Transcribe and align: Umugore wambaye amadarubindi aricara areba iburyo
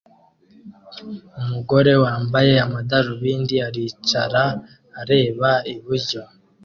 Umugore 1.41 1.91
wambaye 2.03 2.53
amadarubindi 2.65 3.55
aricara 3.67 4.43
areba 5.01 5.49
iburyo 5.75 6.21